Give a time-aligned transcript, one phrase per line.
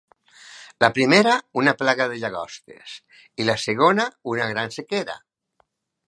[0.83, 2.95] La primera, una plaga de llagostes,
[3.43, 5.17] i la segona una gran sequera.